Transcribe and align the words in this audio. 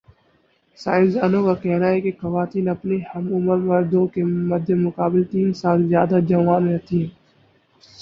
science 0.79 1.13
دانوں 1.15 1.43
کا 1.45 1.53
کہنا 1.63 1.87
ہے 1.87 1.99
کہ 2.01 2.11
خواتین 2.21 2.69
اپنے 2.69 2.97
ہم 3.13 3.31
عمر 3.35 3.57
مردوں 3.67 4.05
کے 4.13 4.23
مدمقابل 4.49 5.23
تین 5.31 5.53
سال 5.61 5.87
زیادہ 5.89 6.19
جوان 6.27 6.67
رہتی 6.69 7.03
ہے 7.03 7.09